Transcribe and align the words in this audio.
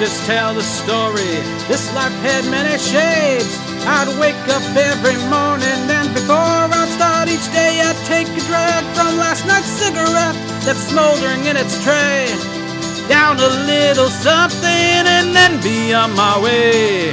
just 0.00 0.24
tell 0.24 0.54
the 0.54 0.62
story. 0.62 1.36
This 1.68 1.92
life 1.92 2.16
had 2.24 2.48
many 2.48 2.78
shades. 2.78 3.52
I'd 3.84 4.08
wake 4.18 4.48
up 4.48 4.64
every 4.72 5.20
morning, 5.28 5.80
and 5.92 6.08
before 6.14 6.72
I'd 6.72 6.88
start 6.96 7.28
each 7.28 7.44
day, 7.52 7.84
I'd 7.84 8.00
take 8.08 8.26
a 8.28 8.40
drag 8.48 8.82
from 8.96 9.18
last 9.20 9.44
night's 9.44 9.68
cigarette 9.68 10.36
that's 10.64 10.80
smoldering 10.88 11.44
in 11.44 11.56
its 11.58 11.76
tray. 11.84 12.32
Down 13.12 13.36
a 13.36 13.52
little 13.68 14.08
something, 14.08 15.04
and 15.04 15.36
then 15.36 15.60
be 15.60 15.92
on 15.92 16.16
my 16.16 16.40
way. 16.40 17.12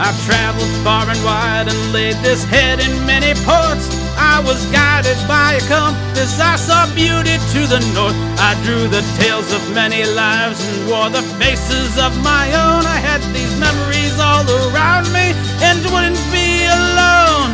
I've 0.00 0.18
traveled 0.24 0.72
far 0.82 1.04
and 1.06 1.22
wide 1.22 1.68
and 1.68 1.92
laid 1.92 2.16
this 2.24 2.44
head 2.44 2.80
in 2.80 2.92
many 3.04 3.34
ports. 3.44 3.86
I 4.16 4.42
was 4.44 4.64
guided 4.72 5.18
by 5.28 5.54
a 5.54 5.60
compass. 5.68 6.40
I 6.40 6.56
saw 6.56 6.86
beauty 6.94 7.36
the 7.72 7.80
north. 7.96 8.20
I 8.36 8.52
drew 8.68 8.84
the 8.84 9.00
tales 9.16 9.48
of 9.48 9.62
many 9.72 10.04
lives 10.04 10.60
and 10.60 10.92
wore 10.92 11.08
the 11.08 11.24
faces 11.40 11.96
of 11.96 12.12
my 12.20 12.44
own. 12.52 12.84
I 12.84 13.00
had 13.00 13.24
these 13.32 13.54
memories 13.56 14.12
all 14.20 14.44
around 14.44 15.08
me 15.08 15.32
and 15.64 15.80
wouldn't 15.88 16.20
be 16.28 16.68
alone. 16.68 17.48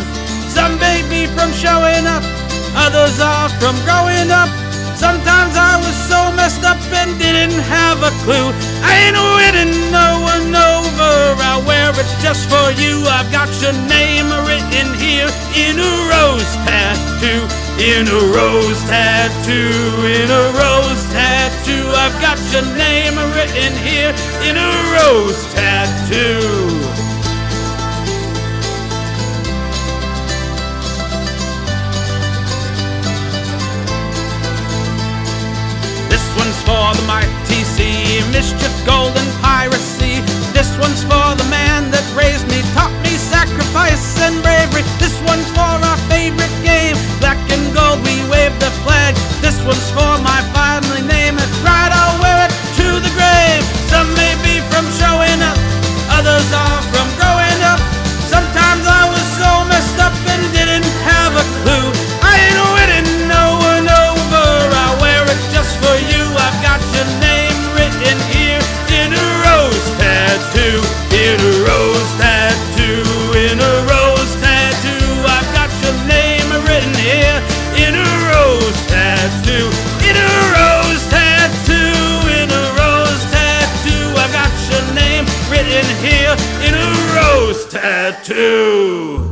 Some 0.51 0.75
made 0.83 1.07
me 1.07 1.31
from 1.31 1.55
showing 1.55 2.03
up, 2.11 2.27
others 2.75 3.15
are 3.23 3.47
from 3.63 3.79
growing 3.87 4.35
up. 4.35 4.51
Sometimes 4.99 5.55
I 5.55 5.79
was 5.79 5.95
so 6.11 6.19
messed 6.35 6.67
up 6.67 6.83
and 6.99 7.15
didn't 7.23 7.63
have 7.71 8.03
a 8.03 8.11
clue. 8.27 8.51
I 8.83 8.91
ain't 9.07 9.19
winning 9.39 9.71
no 9.95 10.19
one 10.19 10.51
over. 10.51 11.15
I 11.39 11.63
wear 11.63 11.95
it 11.95 12.11
just 12.19 12.51
for 12.51 12.75
you. 12.75 13.07
I've 13.07 13.31
got 13.31 13.47
your 13.63 13.77
name 13.87 14.27
written 14.51 14.99
here 14.99 15.31
in 15.55 15.79
a 15.79 15.91
rose 16.11 16.51
tattoo. 16.67 17.68
In 17.79 18.09
a 18.09 18.21
rose 18.35 18.83
tattoo. 18.91 20.05
In 20.05 20.29
a 20.31 20.45
rose 20.59 21.05
tattoo. 21.13 21.87
I've 21.95 22.21
got 22.21 22.39
your 22.53 22.67
name 22.77 23.15
written 23.35 23.73
here 23.87 24.11
in 24.43 24.57
a 24.57 24.71
rose 24.99 25.41
tattoo. 25.55 27.08
Tattoo. 79.29 79.69
In 80.09 80.17
a 80.17 80.31
rose 80.57 81.05
tattoo. 81.13 82.01
In 82.41 82.49
a 82.49 82.65
rose 82.81 83.25
tattoo. 83.29 84.05
I've 84.17 84.33
got 84.33 84.53
your 84.73 84.85
name 84.97 85.25
written 85.53 85.85
here 86.01 86.35
in 86.65 86.73
a 86.73 86.89
rose 87.13 87.69
tattoo. 87.69 89.29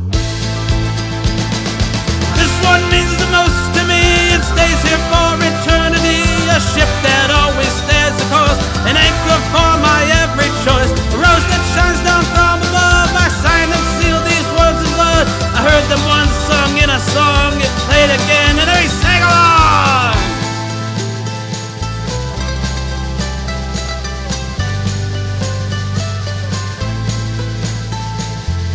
This 2.37 2.53
one 2.61 2.83
means 2.93 3.13
the 3.17 3.29
most 3.33 3.61
to 3.77 3.81
me. 3.89 4.01
It 4.37 4.43
stays 4.45 4.79
here 4.85 5.01
for 5.09 5.33
eternity. 5.41 6.21
A 6.53 6.59
ship 6.61 6.89
that 7.01 7.29
always 7.33 7.73
stays 7.85 8.13
the 8.21 8.27
course. 8.29 8.61
An 8.85 8.95
anchor 8.97 9.39
for 9.49 9.71
my 9.81 10.01
every 10.21 10.49
choice. 10.61 10.91
A 10.93 11.17
rose 11.17 11.45
that 11.49 11.63
shines 11.73 12.01
down 12.05 12.23
from 12.37 12.61
above. 12.69 13.09
I 13.17 13.29
signed 13.41 13.73
and 13.73 13.85
sealed 13.97 14.25
these 14.29 14.49
words 14.57 14.79
in 14.85 14.91
blood. 14.93 15.25
I 15.57 15.59
heard 15.65 15.85
them 15.89 16.03
once 16.05 16.33
sung 16.45 16.77
in 16.77 16.89
a 16.89 17.01
song. 17.13 17.57
It 17.57 17.73
played 17.89 18.13
again 18.13 18.53
and 18.61 18.69
we 18.77 18.85
sang 19.01 19.23
along. 19.25 19.56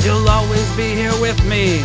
You'll 0.02 0.28
always 0.28 0.66
be 0.74 0.98
here 0.98 1.14
with 1.22 1.38
me. 1.46 1.78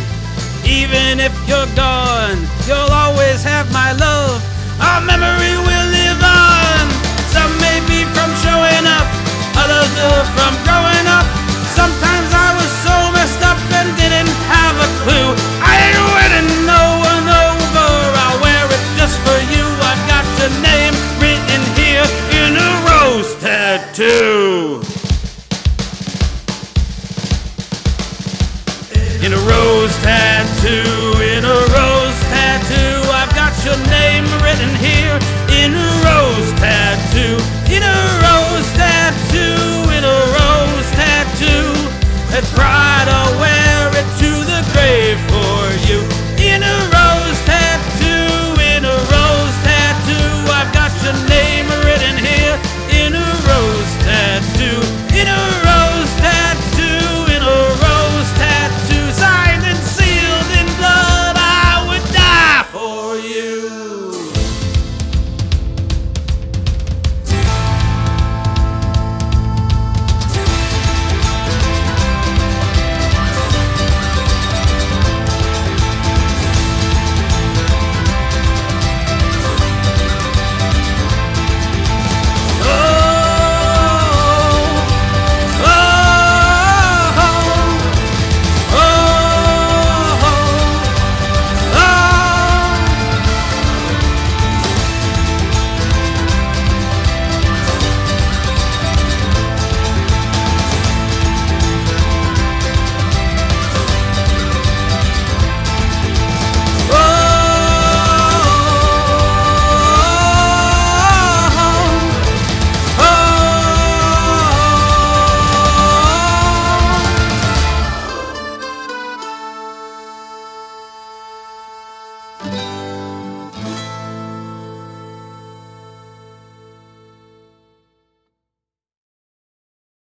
Even 0.66 1.22
if 1.22 1.30
you're 1.46 1.70
gone, 1.78 2.34
you'll 2.66 2.90
always 2.90 3.46
have 3.46 3.70
my 3.72 3.92
love. 3.94 4.42
Our 4.82 5.00
memory 5.06 5.54
will 5.54 5.86
live 5.94 6.18
on. 6.18 6.82
Some 7.30 7.54
may 7.62 7.78
be 7.86 8.02
from 8.10 8.30
showing 8.42 8.84
up, 8.90 9.06
others 9.54 9.92
are 10.02 10.26
from 10.34 10.50
growing 10.66 11.06
up. 11.06 11.30
Sometimes 11.78 12.30
I 12.34 12.58
was 12.58 12.70
so 12.82 12.96
messed 13.14 13.38
up 13.46 13.58
and 13.78 13.86
didn't 13.94 14.34
have 14.50 14.74
a 14.82 14.90
clue. 15.06 15.30
I 15.62 15.78
ain't 15.78 16.02
winning 16.18 16.50
no 16.66 16.82
one 16.98 17.22
over. 17.22 17.90
I'll 18.18 18.42
wear 18.42 18.66
it 18.66 18.82
just 18.98 19.14
for 19.22 19.38
you. 19.54 19.62
I've 19.62 20.02
got 20.10 20.26
your 20.42 20.52
name 20.58 20.94
written 21.22 21.62
here 21.78 22.06
in 22.34 22.58
a 22.58 22.70
rose 22.82 23.30
tattoo. 23.38 24.97